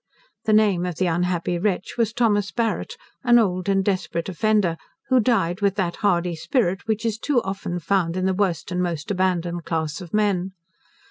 [0.45, 4.75] The name of the unhappy wretch was Thomas Barret, an old and desperate offender,
[5.09, 8.81] who died with that hardy spirit, which too often is found in the worst and
[8.81, 10.53] most abandoned class of men.